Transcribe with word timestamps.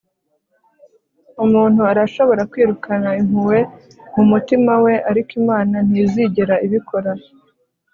umuntu 1.43 1.81
arashobora 1.91 2.41
kwirukana 2.51 3.09
impuhwe 3.21 3.59
mu 4.15 4.23
mutima 4.31 4.71
we, 4.83 4.93
ariko 5.09 5.31
imana 5.41 5.75
ntizigera 5.87 6.55
ibikora 6.65 7.11